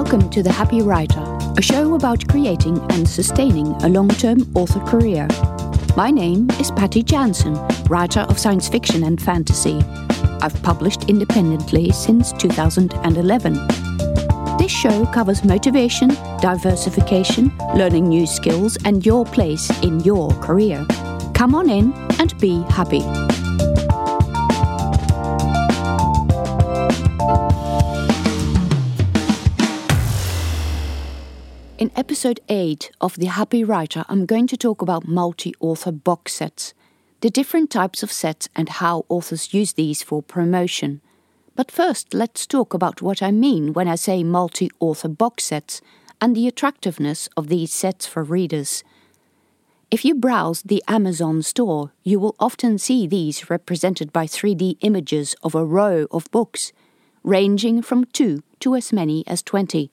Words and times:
Welcome 0.00 0.30
to 0.30 0.44
The 0.44 0.52
Happy 0.52 0.80
Writer, 0.80 1.24
a 1.58 1.60
show 1.60 1.94
about 1.94 2.28
creating 2.28 2.78
and 2.92 3.06
sustaining 3.06 3.66
a 3.82 3.88
long 3.88 4.08
term 4.08 4.48
author 4.54 4.78
career. 4.86 5.26
My 5.96 6.08
name 6.12 6.48
is 6.60 6.70
Patty 6.70 7.02
Jansen, 7.02 7.54
writer 7.90 8.20
of 8.20 8.38
science 8.38 8.68
fiction 8.68 9.02
and 9.02 9.20
fantasy. 9.20 9.82
I've 10.40 10.62
published 10.62 11.10
independently 11.10 11.90
since 11.90 12.32
2011. 12.34 13.54
This 14.56 14.70
show 14.70 15.04
covers 15.06 15.42
motivation, 15.42 16.10
diversification, 16.40 17.52
learning 17.74 18.08
new 18.08 18.24
skills, 18.28 18.78
and 18.84 19.04
your 19.04 19.24
place 19.24 19.68
in 19.82 19.98
your 20.04 20.30
career. 20.34 20.86
Come 21.34 21.56
on 21.56 21.68
in 21.68 21.92
and 22.20 22.38
be 22.38 22.62
happy. 22.68 23.02
In 31.78 31.92
episode 31.94 32.40
8 32.48 32.90
of 33.00 33.14
The 33.14 33.26
Happy 33.26 33.62
Writer, 33.62 34.04
I'm 34.08 34.26
going 34.26 34.48
to 34.48 34.56
talk 34.56 34.82
about 34.82 35.06
multi 35.06 35.54
author 35.60 35.92
box 35.92 36.34
sets, 36.34 36.74
the 37.20 37.30
different 37.30 37.70
types 37.70 38.02
of 38.02 38.10
sets, 38.10 38.48
and 38.56 38.68
how 38.68 39.06
authors 39.08 39.54
use 39.54 39.74
these 39.74 40.02
for 40.02 40.20
promotion. 40.20 41.00
But 41.54 41.70
first, 41.70 42.12
let's 42.12 42.48
talk 42.48 42.74
about 42.74 43.00
what 43.00 43.22
I 43.22 43.30
mean 43.30 43.74
when 43.74 43.86
I 43.86 43.94
say 43.94 44.24
multi 44.24 44.72
author 44.80 45.06
box 45.06 45.44
sets 45.44 45.80
and 46.20 46.34
the 46.34 46.48
attractiveness 46.48 47.28
of 47.36 47.46
these 47.46 47.72
sets 47.72 48.08
for 48.08 48.24
readers. 48.24 48.82
If 49.88 50.04
you 50.04 50.16
browse 50.16 50.62
the 50.62 50.82
Amazon 50.88 51.42
store, 51.42 51.92
you 52.02 52.18
will 52.18 52.34
often 52.40 52.78
see 52.78 53.06
these 53.06 53.48
represented 53.48 54.12
by 54.12 54.26
3D 54.26 54.78
images 54.80 55.36
of 55.44 55.54
a 55.54 55.64
row 55.64 56.08
of 56.10 56.28
books, 56.32 56.72
ranging 57.22 57.82
from 57.82 58.04
2 58.06 58.42
to 58.58 58.74
as 58.74 58.92
many 58.92 59.24
as 59.28 59.44
20. 59.44 59.92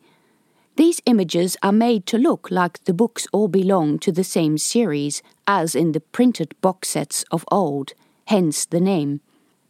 These 0.75 1.01
images 1.05 1.55
are 1.63 1.71
made 1.71 2.05
to 2.07 2.17
look 2.17 2.51
like 2.51 2.83
the 2.83 2.93
books 2.93 3.27
all 3.31 3.47
belong 3.47 3.97
to 3.99 4.11
the 4.11 4.25
same 4.25 4.57
series 4.57 5.23
as 5.47 5.73
in 5.73 5.93
the 5.93 6.01
printed 6.01 6.53
box 6.59 6.89
sets 6.89 7.23
of 7.31 7.45
old, 7.49 7.93
hence 8.27 8.65
the 8.65 8.81
name. 8.81 9.21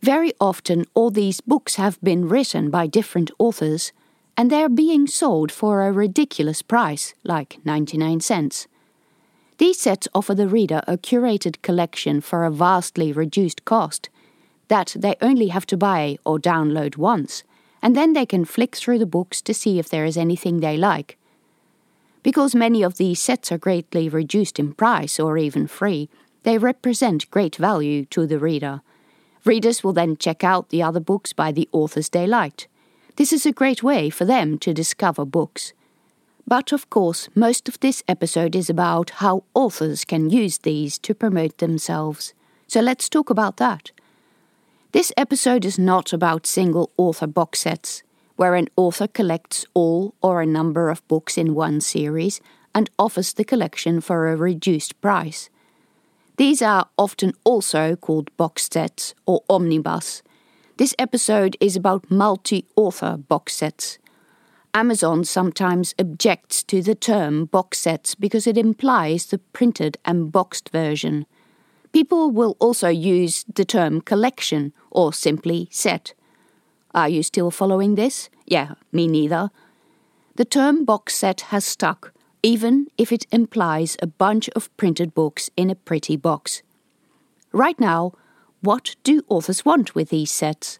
Very 0.02 0.34
often, 0.42 0.86
all 0.95 1.12
these 1.12 1.42
books 1.42 1.75
have 1.75 2.02
been 2.02 2.28
written 2.28 2.72
by 2.72 2.88
different 2.88 3.30
authors, 3.38 3.92
and 4.36 4.50
they 4.50 4.64
are 4.64 4.70
being 4.70 5.06
sold 5.06 5.52
for 5.52 5.84
a 5.84 5.92
ridiculous 5.92 6.64
price, 6.64 7.14
like 7.23 7.59
99 7.64 8.19
cents. 8.22 8.67
These 9.59 9.80
sets 9.80 10.08
offer 10.16 10.34
the 10.34 10.50
reader 10.50 10.81
a 10.88 10.97
curated 10.97 11.62
collection 11.62 12.19
for 12.19 12.44
a 12.44 12.52
vastly 12.52 13.14
reduced 13.14 13.64
cost 13.64 14.09
that 14.69 14.95
they 14.97 15.16
only 15.22 15.47
have 15.50 15.67
to 15.67 15.78
buy 15.78 16.17
or 16.25 16.40
download 16.40 16.97
once 16.97 17.44
and 17.86 17.95
then 17.95 18.14
they 18.14 18.25
can 18.25 18.45
flick 18.45 18.75
through 18.75 18.97
the 18.97 19.05
books 19.05 19.44
to 19.44 19.53
see 19.53 19.78
if 19.78 19.89
there 19.89 20.05
is 20.05 20.17
anything 20.17 20.59
they 20.59 20.75
like. 20.75 21.19
Because 22.23 22.55
many 22.55 22.81
of 22.81 22.97
these 22.97 23.22
sets 23.22 23.52
are 23.52 23.59
greatly 23.59 24.09
reduced 24.09 24.58
in 24.58 24.73
price 24.73 25.19
or 25.19 25.38
even 25.38 25.67
free, 25.67 26.09
they 26.41 26.58
represent 26.58 27.30
great 27.30 27.58
value 27.58 28.03
to 28.06 28.25
the 28.25 28.39
reader. 28.39 28.81
Readers 29.44 29.83
will 29.83 29.94
then 29.94 30.17
check 30.17 30.44
out 30.44 30.69
the 30.69 30.81
other 30.81 31.00
books 31.00 31.31
by 31.31 31.52
the 31.52 31.69
authors 31.72 32.09
they 32.09 32.25
liked. 32.25 32.67
This 33.17 33.31
is 33.31 33.45
a 33.45 33.52
great 33.52 33.83
way 33.83 34.09
for 34.09 34.25
them 34.25 34.58
to 34.66 34.73
discover 34.73 35.23
books. 35.23 35.73
But 36.47 36.72
of 36.72 36.89
course, 36.89 37.30
most 37.36 37.69
of 37.69 37.80
this 37.81 38.02
episode 38.08 38.56
is 38.56 38.67
about 38.67 39.11
how 39.22 39.44
authors 39.53 40.06
can 40.06 40.31
use 40.31 40.58
these 40.58 40.97
to 40.97 41.13
promote 41.13 41.59
themselves. 41.59 42.33
So 42.66 42.81
let's 42.81 43.08
talk 43.09 43.30
about 43.30 43.58
that. 43.58 43.91
This 44.95 45.11
episode 45.17 45.65
is 45.65 45.77
not 45.77 46.13
about 46.13 46.47
single 46.47 46.89
author 46.95 47.27
box 47.27 47.59
sets, 47.59 48.01
where 48.38 48.55
an 48.55 48.69
author 48.77 49.09
collects 49.09 49.65
all 49.73 50.15
or 50.21 50.41
a 50.41 50.45
number 50.45 50.89
of 50.89 51.05
books 51.09 51.38
in 51.38 51.53
one 51.53 51.81
series 51.81 52.39
and 52.73 52.89
offers 52.97 53.33
the 53.33 53.43
collection 53.43 53.99
for 53.99 54.29
a 54.29 54.38
reduced 54.38 55.01
price. 55.01 55.49
These 56.38 56.61
are 56.61 56.88
often 56.97 57.34
also 57.44 57.97
called 57.97 58.31
box 58.38 58.69
sets 58.72 59.13
or 59.25 59.44
omnibus. 59.50 60.23
This 60.78 60.95
episode 60.97 61.57
is 61.59 61.75
about 61.75 62.09
multi 62.09 62.63
author 62.78 63.17
box 63.17 63.53
sets. 63.55 63.97
Amazon 64.73 65.25
sometimes 65.25 65.94
objects 66.00 66.63
to 66.63 66.81
the 66.81 66.95
term 66.95 67.47
box 67.47 67.79
sets 67.79 68.16
because 68.16 68.47
it 68.47 68.57
implies 68.57 69.25
the 69.25 69.39
printed 69.39 69.97
and 70.05 70.31
boxed 70.31 70.69
version. 70.69 71.25
People 71.95 72.29
will 72.29 72.57
also 72.59 72.89
use 72.89 73.45
the 73.45 73.63
term 73.63 74.01
collection 74.01 74.73
or 74.91 75.13
simply 75.13 75.69
set. 75.72 76.13
Are 76.94 77.07
you 77.07 77.23
still 77.23 77.50
following 77.50 77.95
this? 77.95 78.29
Yeah, 78.45 78.73
me 78.91 79.07
neither. 79.07 79.50
The 80.35 80.44
term 80.44 80.84
box 80.84 81.16
set 81.16 81.39
has 81.51 81.63
stuck, 81.63 82.11
even 82.44 82.88
if 82.97 83.13
it 83.13 83.25
implies 83.31 83.95
a 84.01 84.07
bunch 84.07 84.50
of 84.50 84.75
printed 84.75 85.13
books 85.13 85.50
in 85.55 85.69
a 85.69 85.75
pretty 85.75 86.17
box. 86.17 86.63
Right 87.53 87.79
now, 87.79 88.11
what 88.59 88.97
do 89.03 89.22
authors 89.29 89.63
want 89.63 89.95
with 89.95 90.09
these 90.09 90.31
sets? 90.31 90.79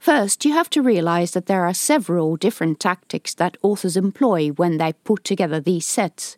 First, 0.00 0.44
you 0.44 0.52
have 0.52 0.70
to 0.70 0.82
realize 0.82 1.30
that 1.30 1.46
there 1.46 1.64
are 1.64 1.72
several 1.72 2.34
different 2.34 2.80
tactics 2.80 3.34
that 3.34 3.56
authors 3.62 3.96
employ 3.96 4.48
when 4.48 4.78
they 4.78 4.94
put 4.94 5.22
together 5.22 5.60
these 5.60 5.86
sets. 5.86 6.36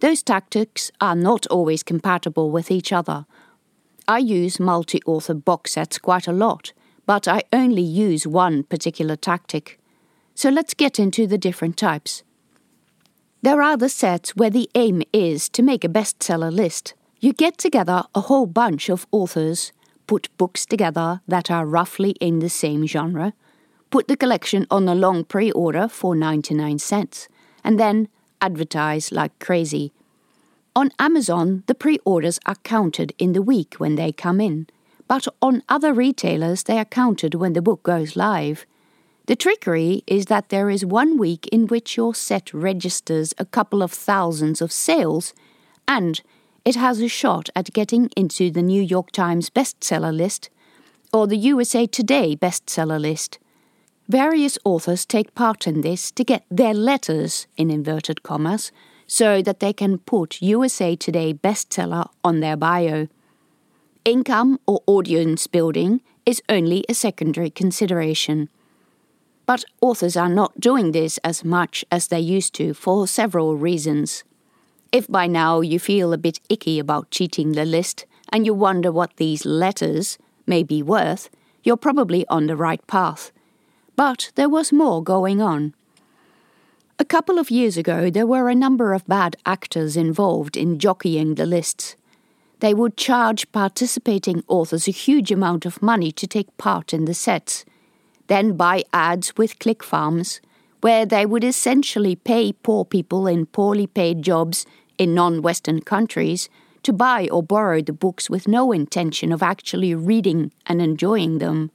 Those 0.00 0.22
tactics 0.22 0.90
are 1.02 1.14
not 1.14 1.46
always 1.48 1.82
compatible 1.82 2.50
with 2.50 2.70
each 2.70 2.90
other. 2.90 3.26
I 4.10 4.18
use 4.18 4.58
multi 4.58 5.00
author 5.06 5.34
box 5.34 5.74
sets 5.74 5.96
quite 5.96 6.26
a 6.26 6.32
lot, 6.32 6.72
but 7.06 7.28
I 7.28 7.44
only 7.52 7.82
use 7.82 8.26
one 8.26 8.64
particular 8.64 9.14
tactic. 9.14 9.78
So 10.34 10.50
let's 10.50 10.74
get 10.74 10.98
into 10.98 11.28
the 11.28 11.38
different 11.38 11.76
types. 11.76 12.24
There 13.42 13.62
are 13.62 13.76
the 13.76 13.88
sets 13.88 14.34
where 14.34 14.50
the 14.50 14.68
aim 14.74 15.04
is 15.12 15.48
to 15.50 15.62
make 15.62 15.84
a 15.84 15.88
bestseller 15.88 16.52
list. 16.52 16.94
You 17.20 17.32
get 17.32 17.56
together 17.56 18.02
a 18.12 18.22
whole 18.22 18.46
bunch 18.46 18.88
of 18.88 19.06
authors, 19.12 19.70
put 20.08 20.36
books 20.38 20.66
together 20.66 21.20
that 21.28 21.48
are 21.48 21.64
roughly 21.64 22.16
in 22.20 22.40
the 22.40 22.48
same 22.48 22.88
genre, 22.88 23.32
put 23.90 24.08
the 24.08 24.16
collection 24.16 24.66
on 24.72 24.88
a 24.88 24.94
long 24.96 25.22
pre 25.22 25.52
order 25.52 25.86
for 25.86 26.16
99 26.16 26.80
cents, 26.80 27.28
and 27.62 27.78
then 27.78 28.08
advertise 28.40 29.12
like 29.12 29.38
crazy. 29.38 29.92
On 30.76 30.90
Amazon, 31.00 31.64
the 31.66 31.74
pre 31.74 31.98
orders 32.04 32.38
are 32.46 32.54
counted 32.56 33.12
in 33.18 33.32
the 33.32 33.42
week 33.42 33.74
when 33.78 33.96
they 33.96 34.12
come 34.12 34.40
in, 34.40 34.68
but 35.08 35.26
on 35.42 35.64
other 35.68 35.92
retailers, 35.92 36.62
they 36.62 36.78
are 36.78 36.84
counted 36.84 37.34
when 37.34 37.54
the 37.54 37.62
book 37.62 37.82
goes 37.82 38.14
live. 38.14 38.66
The 39.26 39.34
trickery 39.34 40.04
is 40.06 40.26
that 40.26 40.48
there 40.48 40.70
is 40.70 40.84
one 40.84 41.18
week 41.18 41.48
in 41.48 41.66
which 41.66 41.96
your 41.96 42.14
set 42.14 42.54
registers 42.54 43.34
a 43.36 43.44
couple 43.44 43.82
of 43.82 43.92
thousands 43.92 44.60
of 44.62 44.70
sales, 44.70 45.34
and 45.88 46.20
it 46.64 46.76
has 46.76 47.00
a 47.00 47.08
shot 47.08 47.48
at 47.56 47.72
getting 47.72 48.08
into 48.16 48.50
the 48.50 48.62
New 48.62 48.82
York 48.82 49.10
Times 49.10 49.50
bestseller 49.50 50.16
list 50.16 50.50
or 51.12 51.26
the 51.26 51.36
USA 51.36 51.86
Today 51.86 52.36
bestseller 52.36 53.00
list. 53.00 53.40
Various 54.08 54.56
authors 54.64 55.04
take 55.04 55.34
part 55.34 55.66
in 55.66 55.80
this 55.80 56.12
to 56.12 56.22
get 56.22 56.44
their 56.48 56.74
letters, 56.74 57.48
in 57.56 57.70
inverted 57.70 58.22
commas, 58.22 58.70
so 59.10 59.42
that 59.42 59.58
they 59.58 59.72
can 59.72 59.98
put 59.98 60.40
USA 60.40 60.94
Today 60.94 61.34
bestseller 61.34 62.08
on 62.22 62.38
their 62.38 62.56
bio. 62.56 63.08
Income 64.04 64.60
or 64.68 64.82
audience 64.86 65.48
building 65.48 66.00
is 66.24 66.40
only 66.48 66.84
a 66.88 66.94
secondary 66.94 67.50
consideration. 67.50 68.48
But 69.46 69.64
authors 69.80 70.16
are 70.16 70.28
not 70.28 70.60
doing 70.60 70.92
this 70.92 71.18
as 71.24 71.44
much 71.44 71.84
as 71.90 72.06
they 72.06 72.20
used 72.20 72.54
to 72.54 72.72
for 72.72 73.08
several 73.08 73.56
reasons. 73.56 74.22
If 74.92 75.08
by 75.08 75.26
now 75.26 75.60
you 75.60 75.80
feel 75.80 76.12
a 76.12 76.18
bit 76.26 76.38
icky 76.48 76.78
about 76.78 77.10
cheating 77.10 77.52
the 77.52 77.64
list 77.64 78.06
and 78.32 78.46
you 78.46 78.54
wonder 78.54 78.92
what 78.92 79.16
these 79.16 79.44
letters 79.44 80.18
may 80.46 80.62
be 80.62 80.84
worth, 80.84 81.30
you're 81.64 81.76
probably 81.76 82.24
on 82.28 82.46
the 82.46 82.56
right 82.56 82.86
path. 82.86 83.32
But 83.96 84.30
there 84.36 84.48
was 84.48 84.72
more 84.72 85.02
going 85.02 85.42
on. 85.42 85.74
A 87.00 87.04
couple 87.06 87.38
of 87.38 87.50
years 87.50 87.78
ago, 87.78 88.10
there 88.10 88.26
were 88.26 88.50
a 88.50 88.54
number 88.54 88.92
of 88.92 89.06
bad 89.06 89.34
actors 89.46 89.96
involved 89.96 90.54
in 90.54 90.78
jockeying 90.78 91.36
the 91.36 91.46
lists. 91.46 91.96
They 92.58 92.74
would 92.74 92.98
charge 92.98 93.50
participating 93.52 94.44
authors 94.48 94.86
a 94.86 94.90
huge 94.90 95.32
amount 95.32 95.64
of 95.64 95.80
money 95.80 96.12
to 96.12 96.26
take 96.26 96.54
part 96.58 96.92
in 96.92 97.06
the 97.06 97.14
sets, 97.14 97.64
then 98.26 98.54
buy 98.54 98.84
ads 98.92 99.34
with 99.38 99.58
click 99.58 99.82
farms, 99.82 100.42
where 100.82 101.06
they 101.06 101.24
would 101.24 101.42
essentially 101.42 102.16
pay 102.16 102.52
poor 102.52 102.84
people 102.84 103.26
in 103.26 103.46
poorly 103.46 103.86
paid 103.86 104.20
jobs 104.20 104.66
in 104.98 105.14
non 105.14 105.40
Western 105.40 105.80
countries 105.80 106.50
to 106.82 106.92
buy 106.92 107.28
or 107.32 107.42
borrow 107.42 107.80
the 107.80 107.94
books 107.94 108.28
with 108.28 108.46
no 108.46 108.72
intention 108.72 109.32
of 109.32 109.42
actually 109.42 109.94
reading 109.94 110.52
and 110.66 110.82
enjoying 110.82 111.38
them. 111.38 111.70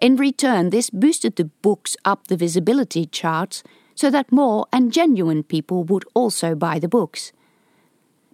In 0.00 0.14
return, 0.14 0.70
this 0.70 0.88
boosted 0.88 1.34
the 1.34 1.50
books 1.62 1.96
up 2.04 2.28
the 2.28 2.36
visibility 2.36 3.06
charts 3.06 3.64
so 4.00 4.08
that 4.08 4.32
more 4.32 4.66
and 4.72 4.94
genuine 4.94 5.42
people 5.42 5.84
would 5.84 6.06
also 6.14 6.54
buy 6.54 6.78
the 6.78 6.88
books. 6.88 7.32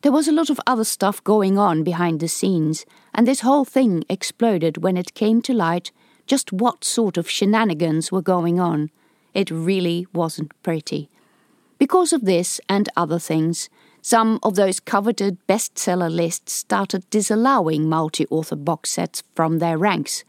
There 0.03 0.13
was 0.13 0.29
a 0.29 0.33
lot 0.33 0.49
of 0.49 0.61
other 0.65 0.85
stuff 0.85 1.25
going 1.25 1.59
on 1.59 1.83
behind 1.83 2.21
the 2.21 2.29
scenes, 2.29 2.87
and 3.13 3.27
this 3.27 3.41
whole 3.41 3.65
thing 3.65 4.05
exploded 4.09 4.77
when 4.77 4.97
it 4.97 5.15
came 5.15 5.43
to 5.43 5.53
light 5.53 5.91
just 6.25 6.53
what 6.53 6.85
sort 6.85 7.17
of 7.17 7.29
shenanigans 7.29 8.13
were 8.13 8.23
going 8.23 8.61
on. 8.61 8.91
it 9.35 9.51
really 9.51 10.07
wasn't 10.13 10.53
pretty. 10.63 11.11
Because 11.79 12.13
of 12.13 12.25
this 12.25 12.61
and 12.69 12.89
other 12.97 13.19
things, 13.19 13.69
some 14.01 14.39
of 14.45 14.55
those 14.55 14.79
coveted 14.79 15.37
bestseller 15.49 16.09
lists 16.09 16.53
started 16.53 17.11
disallowing 17.11 17.89
multi 17.89 18.25
author 18.31 18.55
box 18.55 18.93
sets 18.93 19.25
from 19.35 19.59
their 19.59 19.77
ranks. 19.77 20.23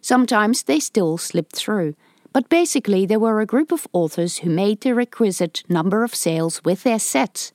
Sometimes 0.00 0.62
they 0.62 0.80
still 0.80 1.18
slipped 1.18 1.54
through, 1.54 1.94
but 2.32 2.48
basically 2.48 3.06
they 3.06 3.16
were 3.16 3.40
a 3.40 3.46
group 3.46 3.72
of 3.72 3.86
authors 3.92 4.38
who 4.38 4.50
made 4.50 4.80
the 4.80 4.94
requisite 4.94 5.62
number 5.68 6.04
of 6.04 6.14
sales 6.14 6.62
with 6.64 6.82
their 6.82 6.98
sets, 6.98 7.52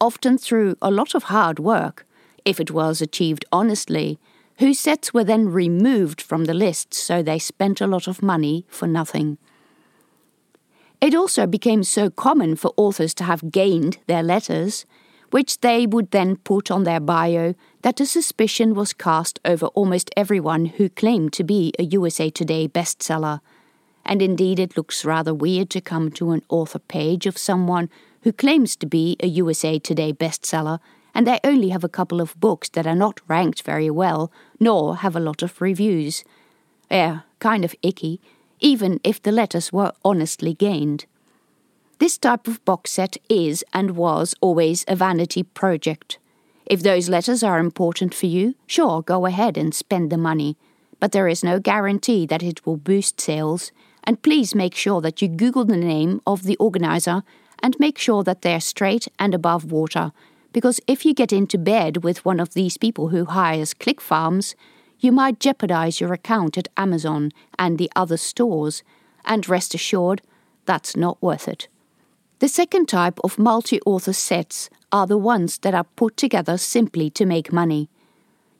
often 0.00 0.38
through 0.38 0.76
a 0.82 0.90
lot 0.90 1.14
of 1.14 1.24
hard 1.24 1.58
work, 1.58 2.06
if 2.44 2.58
it 2.58 2.70
was 2.70 3.00
achieved 3.00 3.44
honestly, 3.52 4.18
whose 4.58 4.78
sets 4.78 5.14
were 5.14 5.24
then 5.24 5.48
removed 5.48 6.20
from 6.20 6.44
the 6.44 6.54
list 6.54 6.92
so 6.92 7.22
they 7.22 7.38
spent 7.38 7.80
a 7.80 7.86
lot 7.86 8.06
of 8.06 8.22
money 8.22 8.64
for 8.68 8.86
nothing. 8.86 9.38
It 11.00 11.14
also 11.14 11.46
became 11.46 11.82
so 11.82 12.10
common 12.10 12.56
for 12.56 12.74
authors 12.76 13.14
to 13.14 13.24
have 13.24 13.50
gained 13.50 13.98
their 14.06 14.22
letters, 14.22 14.84
which 15.30 15.60
they 15.60 15.86
would 15.86 16.10
then 16.10 16.36
put 16.36 16.70
on 16.70 16.84
their 16.84 17.00
bio, 17.00 17.54
that 17.82 18.00
a 18.00 18.06
suspicion 18.06 18.74
was 18.74 18.92
cast 18.92 19.40
over 19.44 19.66
almost 19.68 20.10
everyone 20.16 20.66
who 20.66 20.90
claimed 20.90 21.32
to 21.34 21.44
be 21.44 21.72
a 21.78 21.84
USA 21.84 22.28
Today 22.28 22.68
bestseller. 22.68 23.40
And 24.04 24.22
indeed, 24.22 24.58
it 24.58 24.76
looks 24.76 25.04
rather 25.04 25.34
weird 25.34 25.70
to 25.70 25.80
come 25.80 26.10
to 26.12 26.32
an 26.32 26.42
author 26.48 26.78
page 26.78 27.26
of 27.26 27.38
someone 27.38 27.90
who 28.22 28.32
claims 28.32 28.76
to 28.76 28.86
be 28.86 29.16
a 29.20 29.26
USA 29.26 29.78
Today 29.78 30.12
bestseller 30.12 30.80
and 31.14 31.26
they 31.26 31.40
only 31.44 31.70
have 31.70 31.84
a 31.84 31.88
couple 31.88 32.20
of 32.20 32.38
books 32.38 32.68
that 32.70 32.86
are 32.86 32.94
not 32.94 33.20
ranked 33.28 33.62
very 33.62 33.90
well, 33.90 34.30
nor 34.58 34.96
have 34.96 35.16
a 35.16 35.20
lot 35.20 35.42
of 35.42 35.60
reviews. 35.60 36.24
Yeah, 36.90 37.20
kind 37.38 37.64
of 37.64 37.74
icky, 37.82 38.20
even 38.60 39.00
if 39.04 39.22
the 39.22 39.32
letters 39.32 39.72
were 39.72 39.92
honestly 40.04 40.54
gained. 40.54 41.06
This 41.98 42.16
type 42.16 42.48
of 42.48 42.64
box 42.64 42.92
set 42.92 43.16
is 43.28 43.64
and 43.72 43.92
was 43.92 44.34
always 44.40 44.84
a 44.88 44.96
vanity 44.96 45.42
project. 45.42 46.18
If 46.64 46.82
those 46.82 47.08
letters 47.08 47.42
are 47.42 47.58
important 47.58 48.14
for 48.14 48.26
you, 48.26 48.54
sure, 48.66 49.02
go 49.02 49.26
ahead 49.26 49.58
and 49.58 49.74
spend 49.74 50.10
the 50.10 50.16
money. 50.16 50.56
But 51.00 51.12
there 51.12 51.28
is 51.28 51.42
no 51.42 51.58
guarantee 51.58 52.26
that 52.26 52.42
it 52.42 52.64
will 52.64 52.76
boost 52.76 53.20
sales, 53.20 53.72
and 54.10 54.22
please 54.22 54.56
make 54.56 54.74
sure 54.74 55.00
that 55.00 55.22
you 55.22 55.28
Google 55.28 55.64
the 55.64 55.76
name 55.76 56.20
of 56.26 56.42
the 56.42 56.56
organizer 56.56 57.22
and 57.62 57.78
make 57.78 57.96
sure 57.96 58.24
that 58.24 58.42
they're 58.42 58.58
straight 58.58 59.06
and 59.20 59.32
above 59.32 59.70
water 59.70 60.10
because 60.52 60.80
if 60.88 61.06
you 61.06 61.14
get 61.14 61.32
into 61.32 61.56
bed 61.56 62.02
with 62.02 62.24
one 62.24 62.40
of 62.40 62.54
these 62.54 62.76
people 62.76 63.10
who 63.10 63.24
hires 63.24 63.72
click 63.72 64.00
farms, 64.00 64.56
you 64.98 65.12
might 65.12 65.38
jeopardize 65.38 66.00
your 66.00 66.12
account 66.12 66.58
at 66.58 66.66
Amazon 66.76 67.30
and 67.56 67.78
the 67.78 67.88
other 67.94 68.16
stores, 68.16 68.82
and 69.24 69.48
rest 69.48 69.76
assured, 69.76 70.22
that's 70.64 70.96
not 70.96 71.22
worth 71.22 71.46
it. 71.46 71.68
The 72.40 72.48
second 72.48 72.86
type 72.88 73.20
of 73.22 73.38
multi 73.38 73.80
author 73.86 74.12
sets 74.12 74.70
are 74.90 75.06
the 75.06 75.18
ones 75.18 75.58
that 75.58 75.72
are 75.72 75.84
put 75.84 76.16
together 76.16 76.58
simply 76.58 77.10
to 77.10 77.24
make 77.24 77.52
money. 77.52 77.88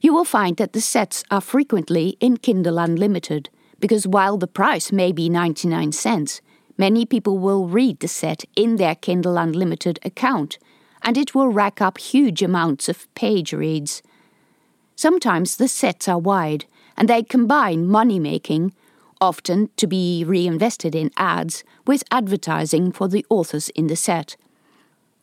You 0.01 0.15
will 0.15 0.25
find 0.25 0.59
that 0.59 0.75
the 0.75 0.81
sets 0.81 1.25
are 1.29 1.41
frequently 1.41 2.17
in 2.21 2.37
Kindle 2.37 2.79
Unlimited, 2.79 3.51
because 3.81 4.07
while 4.07 4.37
the 4.37 4.47
price 4.47 4.93
may 4.93 5.11
be 5.13 5.29
99 5.29 5.93
cents, 5.93 6.41
many 6.79 7.05
people 7.05 7.39
will 7.39 7.67
read 7.67 8.01
the 8.01 8.09
set 8.09 8.45
in 8.55 8.77
their 8.77 8.95
Kindle 8.95 9.37
Unlimited 9.37 9.99
account 10.05 10.59
and 11.03 11.17
it 11.17 11.35
will 11.35 11.49
rack 11.49 11.81
up 11.81 11.99
huge 11.99 12.43
amounts 12.43 12.89
of 12.89 13.13
page 13.15 13.53
reads. 13.53 14.03
Sometimes 14.97 15.57
the 15.57 15.69
sets 15.69 16.09
are 16.09 16.19
wide, 16.19 16.67
and 16.97 17.09
they 17.09 17.23
combine 17.23 17.87
money 17.87 18.19
making, 18.19 18.75
often 19.21 19.71
to 19.77 19.87
be 19.87 20.25
reinvested 20.27 20.95
in 20.95 21.11
ads, 21.17 21.65
with 21.87 22.05
advertising 22.11 22.93
for 22.93 23.09
the 23.09 23.25
authors 23.31 23.71
in 23.71 23.87
the 23.87 23.97
set. 23.97 24.37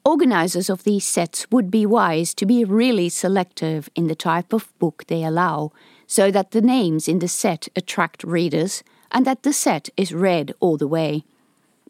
Organizers 0.04 0.70
of 0.70 0.84
these 0.84 1.06
sets 1.06 1.46
would 1.52 1.70
be 1.70 1.86
wise 1.86 2.34
to 2.36 2.46
be 2.46 2.64
really 2.64 3.10
selective 3.10 3.90
in 3.94 4.08
the 4.08 4.16
type 4.16 4.54
of 4.54 4.72
book 4.80 5.04
they 5.08 5.24
allow, 5.24 5.72
so 6.08 6.32
that 6.32 6.52
the 6.52 6.62
names 6.62 7.08
in 7.08 7.20
the 7.20 7.28
set 7.28 7.68
attract 7.76 8.24
readers 8.24 8.82
and 9.12 9.26
that 9.26 9.44
the 9.44 9.54
set 9.54 9.90
is 9.98 10.14
read 10.14 10.54
all 10.60 10.78
the 10.78 10.88
way. 10.88 11.24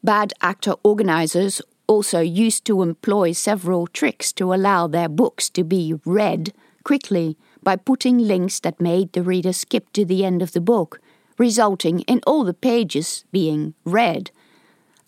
Bad 0.03 0.33
actor 0.41 0.73
organizers 0.83 1.61
also 1.87 2.19
used 2.19 2.65
to 2.65 2.81
employ 2.81 3.31
several 3.31 3.87
tricks 3.87 4.33
to 4.33 4.53
allow 4.53 4.87
their 4.87 5.07
books 5.07 5.49
to 5.51 5.63
be 5.63 5.95
read 6.03 6.53
quickly 6.83 7.37
by 7.63 7.75
putting 7.75 8.17
links 8.17 8.59
that 8.59 8.79
made 8.79 9.13
the 9.13 9.23
reader 9.23 9.53
skip 9.53 9.91
to 9.93 10.05
the 10.05 10.23
end 10.25 10.41
of 10.41 10.53
the 10.53 10.61
book, 10.61 10.99
resulting 11.37 12.01
in 12.01 12.21
all 12.25 12.43
the 12.43 12.53
pages 12.53 13.25
being 13.31 13.73
read. 13.85 14.31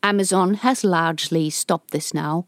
Amazon 0.04 0.56
has 0.56 0.84
largely 0.84 1.50
stopped 1.50 1.92
this 1.92 2.14
now. 2.14 2.46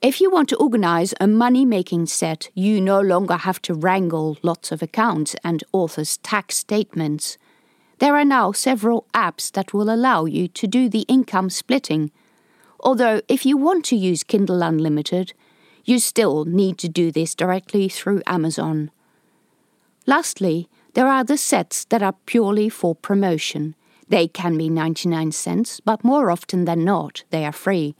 If 0.00 0.20
you 0.20 0.30
want 0.30 0.48
to 0.50 0.56
organize 0.56 1.12
a 1.20 1.26
money 1.26 1.64
making 1.64 2.06
set, 2.06 2.50
you 2.54 2.80
no 2.80 3.00
longer 3.00 3.34
have 3.34 3.60
to 3.62 3.74
wrangle 3.74 4.38
lots 4.42 4.70
of 4.70 4.82
accounts 4.82 5.34
and 5.42 5.64
authors' 5.72 6.18
tax 6.18 6.56
statements. 6.56 7.36
There 7.98 8.14
are 8.14 8.24
now 8.24 8.52
several 8.52 9.06
apps 9.12 9.50
that 9.52 9.74
will 9.74 9.90
allow 9.90 10.24
you 10.24 10.46
to 10.48 10.66
do 10.66 10.88
the 10.88 11.04
income 11.08 11.50
splitting 11.50 12.12
Although, 12.80 13.20
if 13.28 13.44
you 13.44 13.56
want 13.56 13.84
to 13.86 13.96
use 13.96 14.22
Kindle 14.22 14.62
Unlimited, 14.62 15.32
you 15.84 15.98
still 15.98 16.44
need 16.44 16.78
to 16.78 16.88
do 16.88 17.10
this 17.10 17.34
directly 17.34 17.88
through 17.88 18.22
Amazon. 18.26 18.90
Lastly, 20.06 20.68
there 20.94 21.08
are 21.08 21.24
the 21.24 21.36
sets 21.36 21.84
that 21.86 22.02
are 22.02 22.14
purely 22.26 22.68
for 22.68 22.94
promotion. 22.94 23.74
They 24.08 24.28
can 24.28 24.56
be 24.56 24.70
99 24.70 25.32
cents, 25.32 25.80
but 25.80 26.04
more 26.04 26.30
often 26.30 26.64
than 26.64 26.84
not, 26.84 27.24
they 27.30 27.44
are 27.44 27.52
free. 27.52 27.94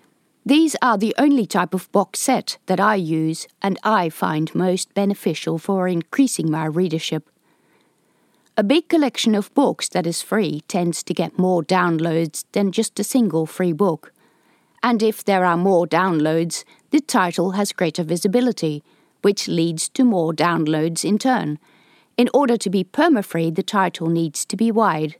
These 0.48 0.76
are 0.80 0.96
the 0.96 1.14
only 1.18 1.44
type 1.44 1.74
of 1.74 1.92
box 1.92 2.20
set 2.20 2.56
that 2.68 2.80
I 2.80 2.94
use 2.94 3.46
and 3.60 3.78
I 3.84 4.08
find 4.08 4.54
most 4.54 4.94
beneficial 4.94 5.58
for 5.58 5.86
increasing 5.86 6.50
my 6.50 6.64
readership. 6.64 7.28
A 8.56 8.62
big 8.62 8.88
collection 8.88 9.34
of 9.34 9.52
books 9.52 9.90
that 9.90 10.06
is 10.06 10.22
free 10.22 10.62
tends 10.66 11.02
to 11.02 11.12
get 11.12 11.38
more 11.38 11.62
downloads 11.62 12.46
than 12.52 12.72
just 12.72 12.98
a 12.98 13.04
single 13.04 13.44
free 13.44 13.74
book 13.74 14.14
and 14.82 15.02
if 15.02 15.22
there 15.22 15.44
are 15.44 15.58
more 15.58 15.86
downloads, 15.86 16.64
the 16.92 17.00
title 17.00 17.50
has 17.50 17.72
greater 17.72 18.02
visibility, 18.02 18.82
which 19.20 19.48
leads 19.48 19.90
to 19.90 20.02
more 20.02 20.32
downloads 20.32 21.04
in 21.04 21.18
turn. 21.18 21.58
In 22.16 22.30
order 22.32 22.56
to 22.56 22.70
be 22.70 22.84
perma-free, 22.84 23.50
the 23.50 23.62
title 23.62 24.06
needs 24.08 24.46
to 24.46 24.56
be 24.56 24.70
wide. 24.70 25.16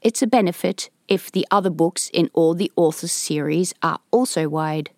It's 0.00 0.22
a 0.22 0.26
benefit 0.26 0.90
if 1.08 1.32
the 1.32 1.46
other 1.50 1.70
books 1.70 2.10
in 2.12 2.30
all 2.32 2.54
the 2.54 2.70
author's 2.76 3.12
series 3.12 3.74
are 3.82 3.98
also 4.10 4.48
wide. 4.48 4.90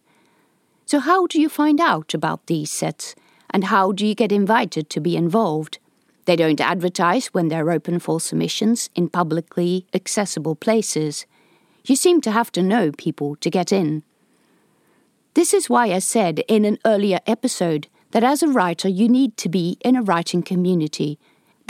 So, 0.85 0.99
how 0.99 1.27
do 1.27 1.41
you 1.41 1.49
find 1.49 1.81
out 1.81 2.15
about 2.15 2.47
these 2.47 2.71
sets, 2.71 3.15
and 3.49 3.65
how 3.65 3.93
do 3.93 4.07
you 4.07 4.15
get 4.15 4.33
invited 4.33 4.91
to 4.91 5.01
be 5.01 5.17
involved? 5.17 5.79
They 6.27 6.37
don't 6.37 6.61
advertise 6.61 7.29
when 7.29 7.49
they're 7.49 7.71
open 7.71 7.99
for 7.99 8.21
submissions 8.21 8.91
in 8.95 9.09
publicly 9.09 9.87
accessible 9.95 10.55
places. 10.55 11.27
You 11.85 11.97
seem 11.97 12.21
to 12.23 12.31
have 12.31 12.53
to 12.53 12.63
know 12.63 12.93
people 12.93 13.37
to 13.37 13.51
get 13.51 13.73
in. 13.73 14.03
This 15.35 15.55
is 15.55 15.71
why 15.71 15.93
I 15.93 16.01
said 16.01 16.41
in 16.49 16.65
an 16.65 16.79
earlier 16.85 17.21
episode 17.27 17.89
that 18.11 18.25
as 18.25 18.43
a 18.43 18.49
writer 18.49 18.89
you 18.89 19.09
need 19.09 19.37
to 19.39 19.49
be 19.49 19.79
in 19.85 19.97
a 19.97 20.03
writing 20.03 20.43
community. 20.43 21.19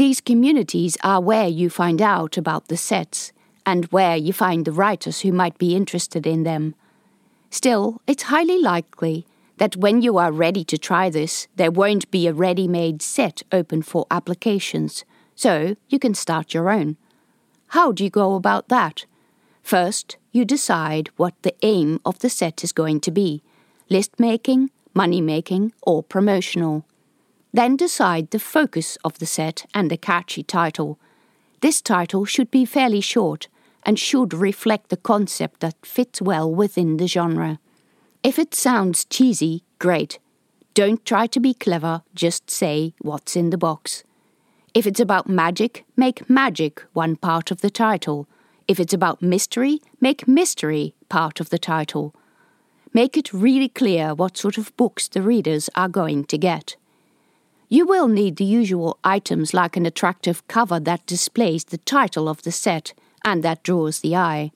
These 0.01 0.23
communities 0.23 0.97
are 1.05 1.21
where 1.21 1.47
you 1.47 1.69
find 1.69 2.01
out 2.01 2.39
about 2.39 2.69
the 2.69 2.79
sets 2.79 3.35
and 3.67 3.85
where 3.93 4.17
you 4.17 4.33
find 4.33 4.65
the 4.65 4.73
writers 4.73 5.21
who 5.21 5.31
might 5.31 5.59
be 5.59 5.77
interested 5.77 6.27
in 6.27 6.43
them. 6.43 6.75
Still, 7.51 8.01
it's 8.07 8.33
highly 8.33 8.59
likely 8.59 9.27
that 9.59 9.77
when 9.77 10.01
you 10.01 10.17
are 10.17 10.33
ready 10.33 10.65
to 10.65 10.79
try 10.79 11.11
this, 11.11 11.49
there 11.57 11.71
won't 11.71 12.11
be 12.11 12.27
a 12.27 12.33
ready 12.33 12.67
made 12.67 13.03
set 13.03 13.43
open 13.53 13.83
for 13.83 14.07
applications, 14.11 15.05
so 15.35 15.77
you 15.91 15.99
can 15.99 16.15
start 16.15 16.55
your 16.55 16.71
own. 16.71 16.97
How 17.77 17.93
do 17.93 18.03
you 18.03 18.09
go 18.09 18.37
about 18.37 18.69
that? 18.69 19.05
First, 19.63 20.17
you 20.33 20.47
decide 20.47 21.11
what 21.19 21.35
the 21.43 21.55
aim 21.61 22.01
of 22.07 22.21
the 22.21 22.31
set 22.31 22.65
is 22.65 22.73
going 22.73 23.01
to 23.01 23.11
be 23.11 23.43
list 23.91 24.19
making, 24.19 24.71
money 24.95 25.21
making, 25.21 25.75
or 25.83 26.03
promotional. 26.03 26.87
Then 27.53 27.77
decide 27.77 28.31
the 28.31 28.39
focus 28.39 28.97
of 29.05 29.19
the 29.19 29.27
set 29.27 29.67
and 29.75 29.91
a 29.91 29.97
catchy 29.97 30.43
title. 30.43 30.99
This 31.61 31.83
title 31.83 32.25
should 32.25 32.51
be 32.51 32.65
fairly 32.65 33.01
short 33.01 33.49
and 33.83 33.99
should 33.99 34.33
reflect 34.33 34.89
the 34.89 34.97
concept 34.97 35.61
that 35.61 35.85
fits 35.85 36.23
well 36.23 36.53
within 36.53 36.97
the 36.97 37.09
genre. 37.09 37.59
If 38.23 38.39
it 38.39 38.55
sounds 38.55 39.05
cheesy, 39.05 39.65
great. 39.79 40.19
Don't 40.75 41.05
try 41.05 41.27
to 41.29 41.41
be 41.41 41.55
clever, 41.55 42.03
just 42.15 42.51
say 42.51 42.95
what's 43.01 43.35
in 43.35 43.51
the 43.51 43.59
box. 43.59 44.05
If 44.73 44.87
it's 44.87 45.01
about 45.01 45.29
magic, 45.29 45.85
make 45.97 46.31
magic 46.31 46.85
one 46.93 47.17
part 47.17 47.51
of 47.51 47.61
the 47.61 47.71
title. 47.71 48.29
If 48.69 48.79
it's 48.79 48.93
about 48.93 49.21
mystery, 49.21 49.81
make 50.01 50.29
mystery 50.29 50.95
part 51.09 51.41
of 51.41 51.51
the 51.51 51.59
title. 51.59 52.15
Make 52.93 53.17
it 53.17 53.33
really 53.33 53.69
clear 53.69 54.15
what 54.15 54.37
sort 54.37 54.59
of 54.59 54.77
books 54.77 55.09
the 55.09 55.23
readers 55.23 55.69
are 55.75 55.89
going 55.89 56.25
to 56.27 56.39
get. 56.39 56.77
You 57.73 57.87
will 57.87 58.09
need 58.09 58.35
the 58.35 58.45
usual 58.45 58.99
items 59.05 59.55
like 59.55 59.77
an 59.77 59.87
attractive 59.87 60.45
cover 60.49 60.81
that 60.81 61.07
displays 61.07 61.63
the 61.63 61.79
title 61.79 62.29
of 62.29 62.43
the 62.43 62.51
set 62.51 62.95
and 63.25 63.45
that 63.45 63.63
draws 63.63 64.01
the 64.01 64.17
eye. 64.17 64.51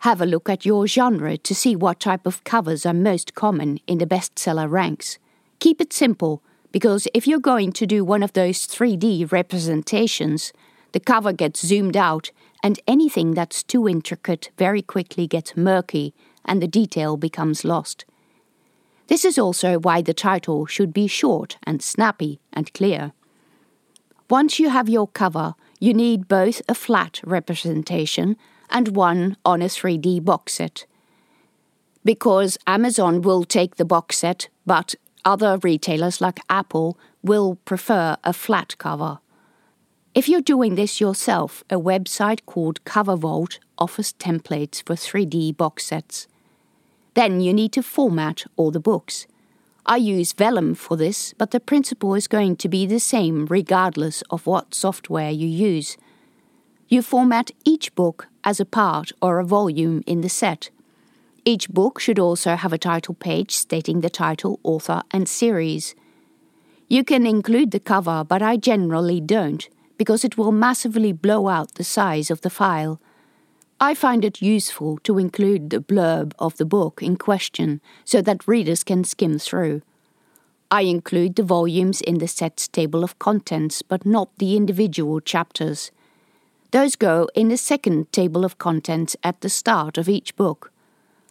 Have 0.00 0.20
a 0.20 0.26
look 0.26 0.48
at 0.48 0.66
your 0.66 0.88
genre 0.88 1.36
to 1.36 1.54
see 1.54 1.76
what 1.76 2.00
type 2.00 2.26
of 2.26 2.42
covers 2.42 2.84
are 2.84 2.92
most 2.92 3.36
common 3.36 3.78
in 3.86 3.98
the 3.98 4.04
bestseller 4.06 4.68
ranks. 4.68 5.20
Keep 5.60 5.80
it 5.80 5.92
simple, 5.92 6.42
because 6.72 7.06
if 7.14 7.24
you're 7.28 7.38
going 7.38 7.70
to 7.70 7.86
do 7.86 8.04
one 8.04 8.24
of 8.24 8.32
those 8.32 8.66
3D 8.66 9.30
representations, 9.30 10.52
the 10.90 10.98
cover 10.98 11.32
gets 11.32 11.64
zoomed 11.64 11.96
out, 11.96 12.32
and 12.64 12.80
anything 12.88 13.34
that's 13.34 13.62
too 13.62 13.88
intricate 13.88 14.50
very 14.58 14.82
quickly 14.82 15.28
gets 15.28 15.56
murky 15.56 16.14
and 16.44 16.60
the 16.60 16.66
detail 16.66 17.16
becomes 17.16 17.64
lost. 17.64 18.04
This 19.08 19.24
is 19.24 19.38
also 19.38 19.78
why 19.78 20.02
the 20.02 20.14
title 20.14 20.66
should 20.66 20.92
be 20.92 21.06
short 21.06 21.58
and 21.64 21.82
snappy 21.82 22.40
and 22.52 22.72
clear. 22.74 23.12
Once 24.28 24.58
you 24.58 24.70
have 24.70 24.88
your 24.88 25.06
cover, 25.06 25.54
you 25.78 25.94
need 25.94 26.26
both 26.26 26.60
a 26.68 26.74
flat 26.74 27.20
representation 27.24 28.36
and 28.70 28.96
one 28.96 29.36
on 29.44 29.62
a 29.62 29.66
3D 29.66 30.24
box 30.24 30.54
set. 30.54 30.86
Because 32.04 32.58
Amazon 32.66 33.22
will 33.22 33.44
take 33.44 33.76
the 33.76 33.84
box 33.84 34.18
set, 34.18 34.48
but 34.64 34.94
other 35.24 35.58
retailers 35.62 36.20
like 36.20 36.40
Apple 36.48 36.98
will 37.22 37.56
prefer 37.64 38.16
a 38.24 38.32
flat 38.32 38.76
cover. 38.78 39.18
If 40.14 40.28
you're 40.28 40.40
doing 40.40 40.76
this 40.76 41.00
yourself, 41.00 41.62
a 41.68 41.78
website 41.78 42.40
called 42.46 42.84
Cover 42.84 43.16
Vault 43.16 43.58
offers 43.76 44.14
templates 44.14 44.82
for 44.84 44.94
3D 44.94 45.56
box 45.56 45.84
sets. 45.84 46.26
Then 47.16 47.40
you 47.40 47.54
need 47.54 47.72
to 47.72 47.82
format 47.82 48.44
all 48.56 48.70
the 48.70 48.78
books. 48.78 49.26
I 49.86 49.96
use 49.96 50.34
Vellum 50.34 50.76
for 50.76 50.98
this, 50.98 51.32
but 51.38 51.50
the 51.50 51.60
principle 51.60 52.14
is 52.14 52.28
going 52.28 52.56
to 52.56 52.68
be 52.68 52.84
the 52.84 53.00
same 53.00 53.46
regardless 53.46 54.22
of 54.28 54.46
what 54.46 54.74
software 54.74 55.30
you 55.30 55.48
use. 55.48 55.96
You 56.88 57.00
format 57.00 57.52
each 57.64 57.94
book 57.94 58.28
as 58.44 58.60
a 58.60 58.66
part 58.66 59.12
or 59.22 59.38
a 59.38 59.46
volume 59.46 60.02
in 60.06 60.20
the 60.20 60.28
set. 60.28 60.68
Each 61.46 61.70
book 61.70 62.00
should 62.00 62.18
also 62.18 62.54
have 62.54 62.74
a 62.74 62.84
title 62.92 63.14
page 63.14 63.52
stating 63.52 64.02
the 64.02 64.10
title, 64.10 64.60
author, 64.62 65.00
and 65.10 65.26
series. 65.26 65.94
You 66.86 67.02
can 67.02 67.24
include 67.24 67.70
the 67.70 67.80
cover, 67.80 68.24
but 68.24 68.42
I 68.42 68.58
generally 68.58 69.22
don't, 69.22 69.66
because 69.96 70.22
it 70.22 70.36
will 70.36 70.52
massively 70.52 71.12
blow 71.12 71.48
out 71.48 71.76
the 71.76 71.84
size 71.84 72.30
of 72.30 72.42
the 72.42 72.50
file. 72.50 73.00
I 73.78 73.92
find 73.94 74.24
it 74.24 74.40
useful 74.40 74.98
to 75.04 75.18
include 75.18 75.68
the 75.68 75.80
blurb 75.80 76.32
of 76.38 76.56
the 76.56 76.64
book 76.64 77.02
in 77.02 77.16
question 77.16 77.82
so 78.06 78.22
that 78.22 78.48
readers 78.48 78.82
can 78.82 79.04
skim 79.04 79.38
through. 79.38 79.82
I 80.70 80.82
include 80.82 81.36
the 81.36 81.42
volumes 81.42 82.00
in 82.00 82.16
the 82.16 82.26
set's 82.26 82.68
table 82.68 83.04
of 83.04 83.18
contents, 83.18 83.82
but 83.82 84.06
not 84.06 84.30
the 84.38 84.56
individual 84.56 85.20
chapters. 85.20 85.90
Those 86.70 86.96
go 86.96 87.28
in 87.34 87.48
the 87.48 87.58
second 87.58 88.10
table 88.12 88.46
of 88.46 88.56
contents 88.56 89.14
at 89.22 89.42
the 89.42 89.50
start 89.50 89.98
of 89.98 90.08
each 90.08 90.34
book. 90.36 90.72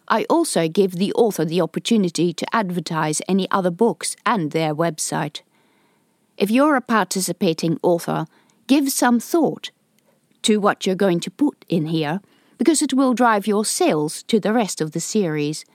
I 0.08 0.26
also 0.26 0.68
give 0.68 0.94
the 0.94 1.14
author 1.14 1.46
the 1.46 1.62
opportunity 1.62 2.32
to 2.32 2.56
advertise 2.56 3.24
any 3.28 3.50
other 3.50 3.72
books 3.72 4.16
and 4.24 4.52
their 4.52 4.76
website. 4.76 5.42
If 6.38 6.52
you're 6.52 6.76
a 6.76 6.82
participating 6.82 7.80
author, 7.82 8.28
give 8.68 8.92
some 8.92 9.20
thought 9.20 9.72
to 10.44 10.60
what 10.60 10.86
you're 10.86 10.96
going 10.96 11.20
to 11.22 11.32
put 11.32 11.66
in 11.68 11.88
here, 11.88 12.22
because 12.58 12.82
it 12.82 12.94
will 12.94 13.14
drive 13.14 13.48
your 13.48 13.66
sales 13.66 14.24
to 14.24 14.40
the 14.40 14.54
rest 14.54 14.82
of 14.82 14.92
the 14.92 15.00
series. 15.00 15.66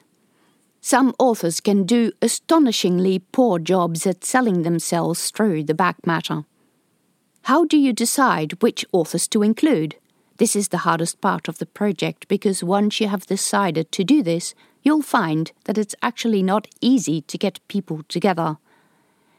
Some 0.80 1.14
authors 1.18 1.60
can 1.60 1.84
do 1.84 2.12
astonishingly 2.22 3.18
poor 3.32 3.58
jobs 3.58 4.06
at 4.06 4.24
selling 4.24 4.62
themselves 4.62 5.30
through 5.30 5.64
the 5.64 5.74
back 5.74 6.06
matter. 6.06 6.44
How 7.42 7.64
do 7.64 7.76
you 7.76 7.92
decide 7.92 8.62
which 8.62 8.84
authors 8.92 9.28
to 9.28 9.42
include? 9.42 9.96
This 10.38 10.56
is 10.56 10.68
the 10.68 10.78
hardest 10.78 11.20
part 11.20 11.48
of 11.48 11.58
the 11.58 11.66
project 11.66 12.28
because 12.28 12.64
once 12.64 13.00
you 13.00 13.08
have 13.08 13.26
decided 13.26 13.92
to 13.92 14.04
do 14.04 14.22
this, 14.22 14.54
you'll 14.82 15.02
find 15.02 15.52
that 15.64 15.76
it's 15.76 15.94
actually 16.00 16.42
not 16.42 16.66
easy 16.80 17.20
to 17.22 17.36
get 17.36 17.66
people 17.68 18.02
together. 18.08 18.56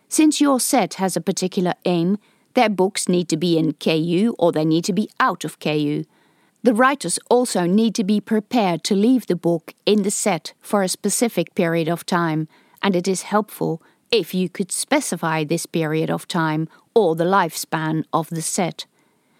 Since 0.09 0.41
your 0.41 0.59
set 0.59 0.95
has 0.95 1.15
a 1.15 1.21
particular 1.21 1.73
aim, 1.85 2.19
their 2.53 2.69
books 2.69 3.07
need 3.07 3.29
to 3.29 3.37
be 3.37 3.57
in 3.57 3.73
KU 3.73 4.35
or 4.37 4.51
they 4.51 4.65
need 4.65 4.83
to 4.85 4.93
be 4.93 5.09
out 5.19 5.43
of 5.43 5.59
KU. 5.59 6.03
The 6.63 6.75
writers 6.75 7.17
also 7.27 7.65
need 7.65 7.95
to 7.95 8.03
be 8.03 8.21
prepared 8.21 8.83
to 8.83 8.95
leave 8.95 9.25
the 9.25 9.35
book 9.35 9.73
in 9.85 10.03
the 10.03 10.11
set 10.11 10.53
for 10.61 10.83
a 10.83 10.87
specific 10.87 11.55
period 11.55 11.89
of 11.89 12.05
time, 12.05 12.47
and 12.83 12.95
it 12.95 13.07
is 13.07 13.23
helpful 13.23 13.81
if 14.11 14.35
you 14.35 14.47
could 14.47 14.71
specify 14.71 15.43
this 15.43 15.65
period 15.65 16.11
of 16.11 16.27
time 16.27 16.69
or 16.93 17.15
the 17.15 17.23
lifespan 17.23 18.03
of 18.13 18.29
the 18.29 18.43
set. 18.43 18.85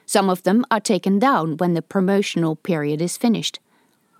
Some 0.08 0.32
of 0.32 0.42
them 0.44 0.66
are 0.72 0.80
taken 0.80 1.20
down 1.20 1.58
when 1.58 1.76
the 1.76 1.84
promotional 1.84 2.56
period 2.56 3.02
is 3.02 3.18
finished. 3.18 3.60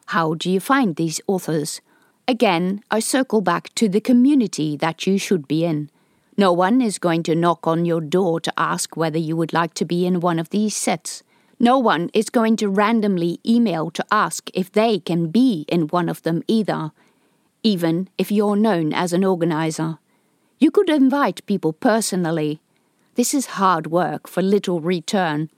How 0.08 0.36
do 0.36 0.52
you 0.52 0.60
find 0.60 0.96
these 0.96 1.20
authors? 1.26 1.82
Again, 2.28 2.84
I 2.92 3.00
circle 3.00 3.42
back 3.42 3.74
to 3.76 3.90
the 3.90 4.00
community 4.00 4.78
that 4.78 5.08
you 5.08 5.18
should 5.18 5.48
be 5.48 5.66
in. 5.66 5.90
No 6.38 6.54
one 6.54 6.82
is 6.82 7.00
going 7.00 7.24
to 7.24 7.36
knock 7.36 7.66
on 7.66 7.84
your 7.84 8.00
door 8.00 8.40
to 8.42 8.54
ask 8.58 8.96
whether 8.96 9.18
you 9.18 9.36
would 9.36 9.54
like 9.54 9.74
to 9.76 9.86
be 9.86 10.06
in 10.06 10.20
one 10.20 10.38
of 10.38 10.50
these 10.50 10.76
sets. 10.76 11.24
No 11.62 11.78
one 11.78 12.10
is 12.12 12.32
going 12.32 12.56
to 12.56 12.70
randomly 12.70 13.40
email 13.46 13.92
to 13.92 14.04
ask 14.10 14.50
if 14.52 14.72
they 14.72 14.98
can 14.98 15.28
be 15.28 15.64
in 15.68 15.90
one 15.90 16.10
of 16.10 16.24
them 16.24 16.42
either, 16.48 16.92
even 17.62 18.10
if 18.18 18.32
you're 18.32 18.56
known 18.56 18.92
as 18.94 19.14
an 19.14 19.24
organizer. 19.24 20.00
You 20.58 20.72
could 20.72 20.90
invite 20.90 21.46
people 21.46 21.72
personally. 21.72 22.62
This 23.14 23.36
is 23.36 23.62
hard 23.62 23.86
work 23.86 24.28
for 24.28 24.42
little 24.42 24.82
return. 24.82 25.52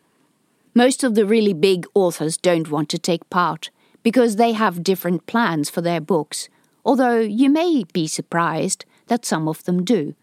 Most 0.76 1.06
of 1.06 1.16
the 1.16 1.26
really 1.26 1.54
big 1.54 1.86
authors 1.94 2.36
don't 2.36 2.70
want 2.70 2.90
to 2.90 3.00
take 3.00 3.30
part 3.30 3.70
because 4.04 4.36
they 4.36 4.52
have 4.52 4.84
different 4.84 5.26
plans 5.26 5.70
for 5.70 5.80
their 5.80 6.02
books, 6.02 6.50
although 6.84 7.22
you 7.22 7.50
may 7.50 7.86
be 7.94 8.08
surprised 8.08 8.84
that 9.08 9.24
some 9.24 9.48
of 9.48 9.64
them 9.64 9.86
do. 9.86 10.16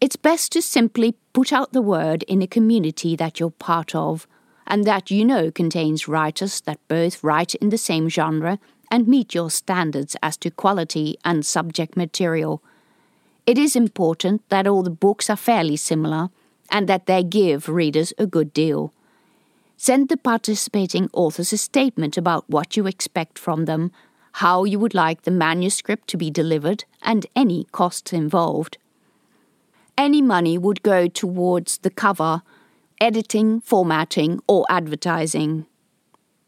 It's 0.00 0.16
best 0.16 0.50
to 0.50 0.60
simply 0.60 1.14
put 1.32 1.52
out 1.52 1.72
the 1.72 1.80
word 1.80 2.24
in 2.24 2.42
a 2.42 2.48
community 2.48 3.14
that 3.14 3.38
you're 3.38 3.50
part 3.50 3.94
of 3.94 4.26
and 4.66 4.84
that 4.84 5.10
you 5.10 5.24
know 5.24 5.50
contains 5.50 6.08
writers 6.08 6.60
that 6.62 6.78
both 6.88 7.22
write 7.22 7.54
in 7.56 7.70
the 7.70 7.78
same 7.78 8.08
genre 8.08 8.58
and 8.90 9.08
meet 9.08 9.34
your 9.34 9.50
standards 9.50 10.16
as 10.22 10.36
to 10.36 10.50
quality 10.50 11.16
and 11.24 11.44
subject 11.44 11.96
material 11.96 12.62
it 13.46 13.58
is 13.58 13.76
important 13.76 14.48
that 14.48 14.66
all 14.66 14.82
the 14.82 14.90
books 14.90 15.28
are 15.28 15.36
fairly 15.36 15.76
similar 15.76 16.30
and 16.70 16.88
that 16.88 17.06
they 17.06 17.22
give 17.22 17.68
readers 17.68 18.14
a 18.16 18.26
good 18.26 18.54
deal. 18.54 18.92
Send 19.76 20.08
the 20.08 20.16
participating 20.16 21.10
authors 21.12 21.52
a 21.52 21.58
statement 21.58 22.16
about 22.16 22.48
what 22.48 22.74
you 22.76 22.86
expect 22.86 23.38
from 23.38 23.66
them, 23.66 23.92
how 24.32 24.64
you 24.64 24.78
would 24.78 24.94
like 24.94 25.22
the 25.22 25.30
manuscript 25.30 26.08
to 26.08 26.16
be 26.16 26.30
delivered, 26.30 26.84
and 27.02 27.26
any 27.36 27.64
costs 27.70 28.14
involved. 28.14 28.78
Any 29.98 30.22
money 30.22 30.56
would 30.56 30.82
go 30.82 31.06
towards 31.06 31.78
the 31.78 31.90
cover, 31.90 32.42
editing, 33.00 33.60
formatting, 33.60 34.40
or 34.46 34.64
advertising. 34.68 35.66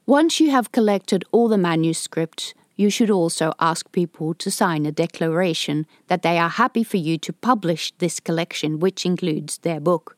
Once 0.06 0.38
you 0.40 0.50
have 0.50 0.72
collected 0.72 1.24
all 1.32 1.48
the 1.48 1.58
manuscripts, 1.58 2.54
you 2.76 2.90
should 2.90 3.10
also 3.10 3.52
ask 3.58 3.90
people 3.90 4.34
to 4.34 4.50
sign 4.50 4.86
a 4.86 4.92
declaration 4.92 5.86
that 6.08 6.22
they 6.22 6.38
are 6.38 6.50
happy 6.50 6.84
for 6.84 6.98
you 6.98 7.18
to 7.18 7.32
publish 7.32 7.92
this 7.98 8.20
collection, 8.20 8.78
which 8.78 9.06
includes 9.06 9.58
their 9.58 9.80
book. 9.80 10.16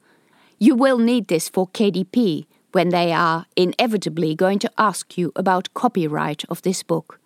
You 0.59 0.75
will 0.75 0.99
need 0.99 1.29
this 1.29 1.49
for 1.49 1.69
KDP 1.69 2.47
when 2.73 2.89
they 2.89 3.13
are 3.13 3.47
inevitably 3.57 4.35
going 4.35 4.59
to 4.59 4.71
ask 4.77 5.17
you 5.17 5.33
about 5.37 5.73
copyright 5.73 6.45
of 6.51 6.63
this 6.63 6.83
book. 6.83 7.21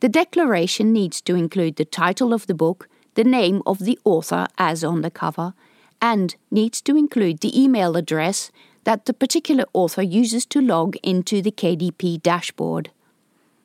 The 0.00 0.08
declaration 0.08 0.92
needs 0.92 1.20
to 1.22 1.34
include 1.34 1.76
the 1.76 1.84
title 1.84 2.32
of 2.32 2.46
the 2.46 2.54
book, 2.54 2.88
the 3.14 3.24
name 3.24 3.62
of 3.66 3.80
the 3.80 3.98
author 4.04 4.46
as 4.56 4.84
on 4.84 5.02
the 5.02 5.10
cover, 5.10 5.54
and 6.00 6.36
needs 6.50 6.80
to 6.82 6.96
include 6.96 7.40
the 7.40 7.60
email 7.60 7.96
address 7.96 8.50
that 8.84 9.06
the 9.06 9.12
particular 9.12 9.64
author 9.72 10.02
uses 10.02 10.46
to 10.46 10.60
log 10.60 10.96
into 11.02 11.42
the 11.42 11.52
KDP 11.52 12.22
dashboard. 12.22 12.90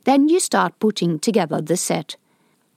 Then 0.04 0.28
you 0.28 0.40
start 0.40 0.80
putting 0.80 1.20
together 1.20 1.62
the 1.62 1.78
set. 1.78 2.18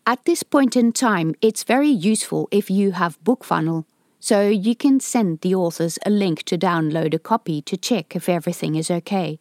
At 0.06 0.24
this 0.24 0.44
point 0.44 0.76
in 0.76 0.92
time, 0.92 1.34
it's 1.42 1.64
very 1.64 1.88
useful 1.88 2.48
if 2.52 2.70
you 2.70 2.92
have 2.92 3.22
BookFunnel, 3.24 3.84
so 4.20 4.48
you 4.48 4.76
can 4.76 5.00
send 5.00 5.40
the 5.40 5.54
authors 5.54 5.98
a 6.06 6.10
link 6.10 6.44
to 6.44 6.56
download 6.56 7.14
a 7.14 7.18
copy 7.18 7.60
to 7.62 7.76
check 7.76 8.14
if 8.14 8.28
everything 8.28 8.76
is 8.76 8.90
okay. 8.90 9.40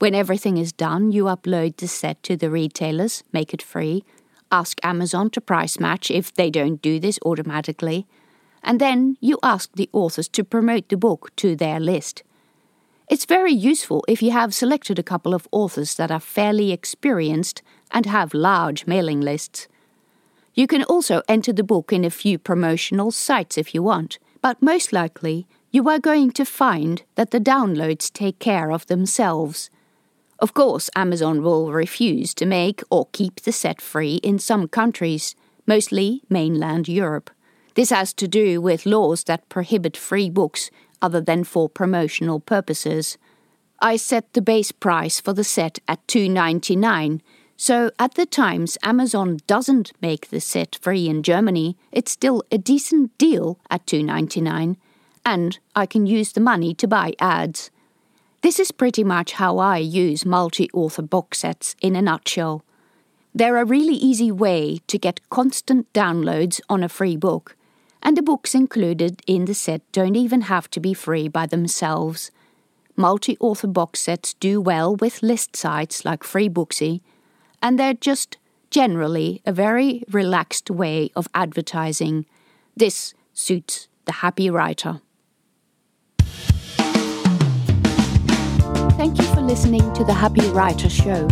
When 0.00 0.14
everything 0.14 0.56
is 0.56 0.72
done, 0.72 1.12
you 1.12 1.24
upload 1.24 1.76
the 1.76 1.86
set 1.86 2.22
to 2.24 2.36
the 2.36 2.50
retailers, 2.50 3.22
make 3.32 3.54
it 3.54 3.62
free, 3.62 4.02
ask 4.50 4.84
Amazon 4.84 5.30
to 5.30 5.40
price 5.40 5.78
match 5.78 6.10
if 6.10 6.34
they 6.34 6.50
don't 6.50 6.82
do 6.82 6.98
this 6.98 7.18
automatically, 7.24 8.06
and 8.62 8.80
then 8.80 9.16
you 9.20 9.38
ask 9.42 9.70
the 9.74 9.90
authors 9.92 10.28
to 10.28 10.44
promote 10.44 10.88
the 10.88 10.96
book 10.96 11.34
to 11.36 11.56
their 11.56 11.80
list. 11.80 12.22
It's 13.08 13.24
very 13.24 13.52
useful 13.52 14.04
if 14.06 14.22
you 14.22 14.30
have 14.30 14.54
selected 14.54 14.98
a 14.98 15.02
couple 15.02 15.34
of 15.34 15.48
authors 15.50 15.96
that 15.96 16.12
are 16.12 16.20
fairly 16.20 16.70
experienced 16.70 17.62
and 17.90 18.06
have 18.06 18.34
large 18.34 18.86
mailing 18.86 19.20
lists. 19.20 19.66
You 20.54 20.66
can 20.66 20.84
also 20.84 21.22
enter 21.28 21.52
the 21.52 21.64
book 21.64 21.92
in 21.92 22.04
a 22.04 22.10
few 22.10 22.38
promotional 22.38 23.10
sites 23.10 23.58
if 23.58 23.74
you 23.74 23.82
want, 23.82 24.18
but 24.42 24.62
most 24.62 24.92
likely 24.92 25.46
you 25.72 25.88
are 25.88 25.98
going 25.98 26.32
to 26.32 26.44
find 26.44 27.02
that 27.14 27.30
the 27.30 27.40
downloads 27.40 28.12
take 28.12 28.38
care 28.38 28.70
of 28.70 28.86
themselves. 28.86 29.70
Of 30.38 30.54
course, 30.54 30.88
Amazon 30.96 31.42
will 31.42 31.72
refuse 31.72 32.32
to 32.34 32.46
make 32.46 32.82
or 32.90 33.08
keep 33.12 33.40
the 33.40 33.52
set 33.52 33.80
free 33.80 34.16
in 34.22 34.38
some 34.38 34.68
countries, 34.68 35.34
mostly 35.66 36.22
mainland 36.28 36.88
Europe. 36.88 37.30
This 37.74 37.90
has 37.90 38.12
to 38.14 38.28
do 38.28 38.60
with 38.60 38.86
laws 38.86 39.24
that 39.24 39.48
prohibit 39.48 39.96
free 39.96 40.30
books 40.30 40.70
other 41.00 41.20
than 41.20 41.44
for 41.44 41.68
promotional 41.68 42.40
purposes. 42.40 43.16
I 43.80 43.96
set 43.96 44.32
the 44.32 44.42
base 44.42 44.72
price 44.72 45.20
for 45.20 45.32
the 45.32 45.44
set 45.44 45.78
at 45.88 46.06
2.99, 46.06 47.20
so 47.56 47.90
at 47.98 48.14
the 48.14 48.26
times 48.26 48.76
Amazon 48.82 49.38
doesn't 49.46 49.92
make 50.02 50.28
the 50.28 50.40
set 50.40 50.78
free 50.80 51.08
in 51.08 51.22
Germany, 51.22 51.76
it's 51.92 52.12
still 52.12 52.42
a 52.50 52.58
decent 52.58 53.16
deal 53.18 53.58
at 53.70 53.86
2.99, 53.86 54.76
and 55.24 55.58
I 55.76 55.86
can 55.86 56.06
use 56.06 56.32
the 56.32 56.40
money 56.40 56.74
to 56.74 56.88
buy 56.88 57.12
ads. 57.18 57.70
This 58.42 58.58
is 58.58 58.72
pretty 58.72 59.04
much 59.04 59.32
how 59.32 59.58
I 59.58 59.78
use 59.78 60.24
multi 60.24 60.70
author 60.72 61.02
box 61.02 61.40
sets 61.40 61.76
in 61.82 61.94
a 61.94 62.02
nutshell. 62.02 62.64
They're 63.34 63.58
a 63.58 63.64
really 63.64 63.94
easy 63.94 64.32
way 64.32 64.80
to 64.86 64.98
get 64.98 65.28
constant 65.28 65.92
downloads 65.92 66.60
on 66.68 66.82
a 66.82 66.88
free 66.88 67.16
book, 67.16 67.56
and 68.02 68.16
the 68.16 68.22
books 68.22 68.54
included 68.54 69.22
in 69.26 69.44
the 69.44 69.54
set 69.54 69.82
don't 69.92 70.16
even 70.16 70.42
have 70.42 70.68
to 70.70 70.80
be 70.80 70.94
free 70.94 71.28
by 71.28 71.46
themselves. 71.46 72.30
Multi 72.96 73.36
author 73.40 73.66
box 73.66 74.00
sets 74.00 74.34
do 74.34 74.60
well 74.60 74.96
with 74.96 75.22
list 75.22 75.56
sites 75.56 76.04
like 76.04 76.22
Freebooksy, 76.22 77.00
and 77.62 77.78
they're 77.78 77.94
just 77.94 78.36
generally 78.70 79.42
a 79.44 79.52
very 79.52 80.04
relaxed 80.10 80.70
way 80.70 81.10
of 81.16 81.28
advertising. 81.34 82.26
This 82.76 83.14
suits 83.32 83.88
the 84.04 84.12
happy 84.12 84.50
writer. 84.50 85.00
Thank 89.00 89.18
you 89.18 89.24
for 89.34 89.40
listening 89.40 89.92
to 89.94 90.04
the 90.04 90.12
Happy 90.12 90.46
Writer 90.50 90.90
Show. 90.90 91.26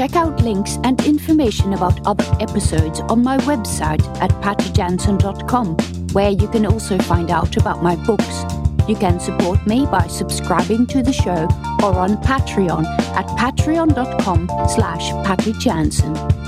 Check 0.00 0.16
out 0.16 0.40
links 0.40 0.78
and 0.82 0.98
information 1.04 1.74
about 1.74 2.06
other 2.06 2.24
episodes 2.40 3.00
on 3.00 3.22
my 3.22 3.36
website 3.40 4.02
at 4.22 4.30
pattyjansen.com, 4.40 5.76
where 6.14 6.30
you 6.30 6.48
can 6.48 6.64
also 6.64 6.96
find 7.00 7.30
out 7.30 7.58
about 7.58 7.82
my 7.82 7.96
books. 8.06 8.44
You 8.88 8.96
can 8.96 9.20
support 9.20 9.66
me 9.66 9.84
by 9.84 10.06
subscribing 10.06 10.86
to 10.86 11.02
the 11.02 11.12
show 11.12 11.46
or 11.84 11.98
on 11.98 12.16
Patreon 12.22 12.86
at 13.14 13.26
patreon.com 13.38 14.46
slash 14.70 15.10
pattyjansen. 15.26 16.39